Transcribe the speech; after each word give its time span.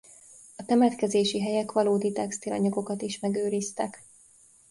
A 0.55 0.65
temetkezési 0.65 1.41
helyek 1.41 1.71
valódi 1.71 2.11
textilanyagokat 2.11 3.01
is 3.01 3.19
megőriztek. 3.19 4.03